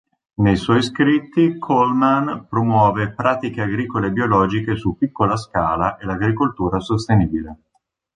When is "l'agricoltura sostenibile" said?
6.05-7.57